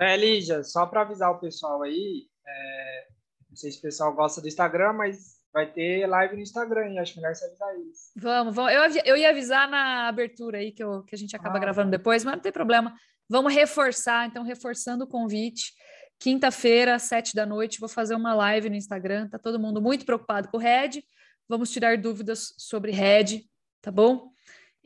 [0.00, 3.06] É, Lígia, só para avisar o pessoal aí, é,
[3.48, 7.16] não sei se o pessoal gosta do Instagram, mas vai ter live no Instagram, acho
[7.16, 8.12] melhor você avisar eles.
[8.16, 8.72] Vamos, vamos.
[8.72, 11.90] Eu, eu ia avisar na abertura aí, que, eu, que a gente acaba ah, gravando
[11.90, 11.96] tá.
[11.96, 12.94] depois, mas não tem problema.
[13.28, 15.72] Vamos reforçar, então, reforçando o convite.
[16.18, 19.28] Quinta-feira, sete da noite, vou fazer uma live no Instagram.
[19.28, 21.02] Tá todo mundo muito preocupado com o Red.
[21.48, 23.44] Vamos tirar dúvidas sobre Red,
[23.80, 24.30] tá bom?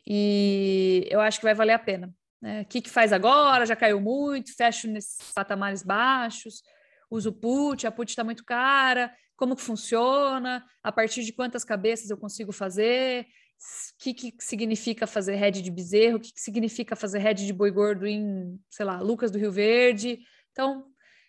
[0.07, 2.13] E eu acho que vai valer a pena.
[2.41, 2.63] Né?
[2.63, 3.65] O que, que faz agora?
[3.65, 6.63] Já caiu muito, fecho nesses patamares baixos,
[7.11, 12.09] uso put, a put está muito cara, como que funciona, a partir de quantas cabeças
[12.09, 16.95] eu consigo fazer, o que, que significa fazer head de bezerro, o que, que significa
[16.95, 20.21] fazer head de boi gordo em, sei lá, Lucas do Rio Verde.
[20.53, 20.85] Então,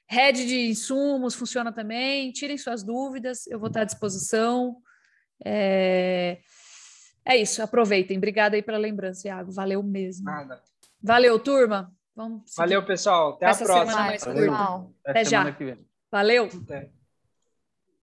[0.08, 2.32] head de insumos funciona também.
[2.32, 4.76] Tirem suas dúvidas, eu vou estar à disposição.
[5.44, 6.38] É,
[7.26, 8.18] é isso, aproveitem.
[8.18, 9.52] Obrigada aí pela lembrança, Iago.
[9.52, 10.26] Valeu mesmo.
[10.26, 10.62] Nada.
[11.02, 11.92] Valeu, turma.
[12.16, 13.34] Vamos Valeu, pessoal.
[13.34, 14.00] Até Essa a próxima.
[14.02, 14.94] Mais Valeu.
[15.04, 15.58] Até já.
[16.12, 16.48] Valeu.
[16.64, 16.92] Até.